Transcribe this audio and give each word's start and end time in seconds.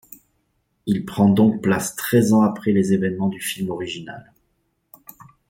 Il 0.87 1.05
prend 1.05 1.29
donc 1.29 1.61
place 1.61 1.95
treize 1.95 2.33
ans 2.33 2.41
après 2.41 2.71
les 2.71 2.91
événements 2.93 3.27
du 3.29 3.39
film 3.39 3.69
original. 3.69 4.33